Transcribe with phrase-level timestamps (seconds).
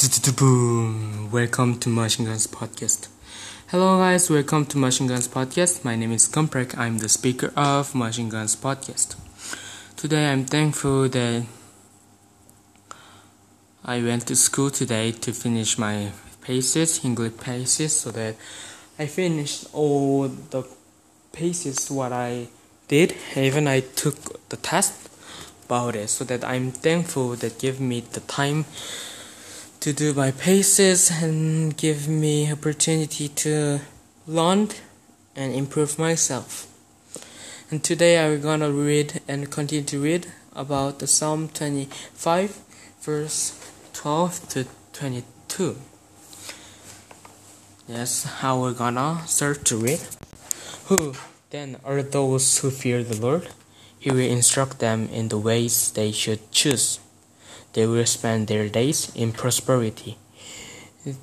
[0.00, 3.08] Welcome to Machine Guns Podcast.
[3.66, 4.30] Hello, guys.
[4.30, 5.84] Welcome to Machine Guns Podcast.
[5.84, 6.78] My name is Komprek.
[6.78, 9.16] I'm the speaker of Machine Guns Podcast.
[9.96, 11.46] Today, I'm thankful that
[13.84, 16.12] I went to school today to finish my
[16.42, 18.36] paces, English paces, so that
[19.00, 20.62] I finished all the
[21.32, 22.46] paces what I
[22.86, 23.16] did.
[23.34, 25.08] Even I took the test
[25.64, 28.64] about it, so that I'm thankful that give me the time
[29.80, 33.80] to do my paces and give me opportunity to
[34.26, 34.68] learn
[35.36, 36.66] and improve myself.
[37.70, 42.58] And today I'm gonna read and continue to read about the Psalm 25
[43.02, 43.54] verse
[43.92, 45.76] 12 to 22.
[47.86, 50.00] Yes, how we're gonna start to read.
[50.86, 51.14] Who
[51.50, 53.48] then are those who fear the Lord?
[53.98, 56.98] He will instruct them in the ways they should choose.
[57.72, 60.18] They will spend their days in prosperity,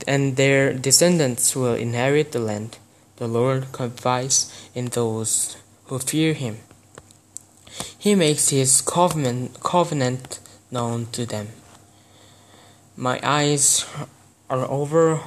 [0.08, 2.78] and their descendants will inherit the land.
[3.18, 6.58] The Lord confides in those who fear him.
[7.98, 11.48] He makes his covenant, covenant known to them.
[12.96, 13.86] My eyes
[14.50, 15.22] are over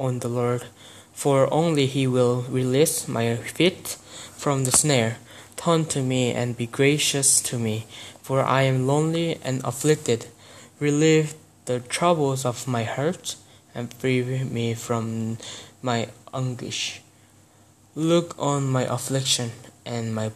[0.00, 0.64] on the Lord,
[1.12, 3.96] for only he will release my feet
[4.36, 5.18] from the snare.
[5.56, 7.86] Turn to me and be gracious to me,
[8.22, 10.26] for I am lonely and afflicted
[10.84, 11.32] relieve
[11.64, 13.36] the troubles of my heart
[13.74, 15.38] and free me from
[15.80, 17.00] my anguish.
[17.94, 19.52] Look on my affliction
[19.86, 20.28] and my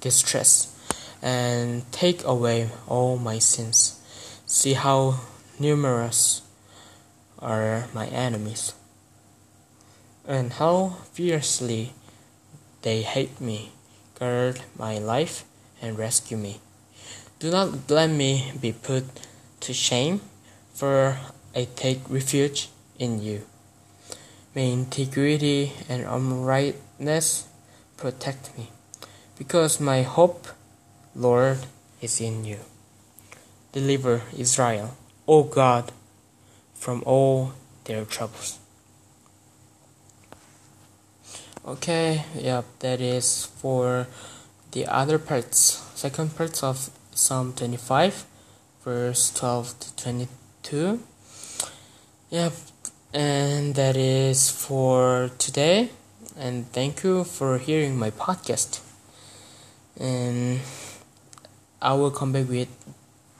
[0.00, 0.72] distress,
[1.20, 4.00] and take away all my sins.
[4.46, 5.20] See how
[5.58, 6.42] numerous
[7.38, 8.72] are my enemies,
[10.26, 11.92] and how fiercely
[12.82, 13.72] they hate me.
[14.18, 15.44] Guard my life
[15.80, 16.60] and rescue me.
[17.38, 19.04] Do not let me be put
[19.60, 20.20] to shame,
[20.74, 21.18] for
[21.54, 23.46] I take refuge in you.
[24.54, 27.46] May integrity and uprightness
[27.96, 28.70] protect me,
[29.38, 30.48] because my hope,
[31.14, 31.58] Lord,
[32.00, 32.58] is in you.
[33.72, 34.96] Deliver Israel,
[35.28, 35.92] O God,
[36.74, 37.52] from all
[37.84, 38.58] their troubles.
[41.66, 44.06] Okay, yep, that is for
[44.72, 48.24] the other parts, second parts of Psalm 25
[48.84, 51.00] verse 12 to 22.
[52.30, 52.52] Yep,
[53.12, 55.90] and that is for today.
[56.38, 58.80] And thank you for hearing my podcast.
[59.98, 60.60] And
[61.82, 62.68] I will come back with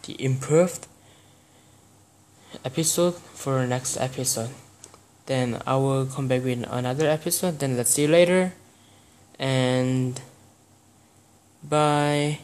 [0.05, 0.87] the improved
[2.65, 4.51] episode for next episode.
[5.27, 7.59] Then I will come back with another episode.
[7.59, 8.53] Then let's see you later.
[9.39, 10.21] And
[11.63, 12.41] bye.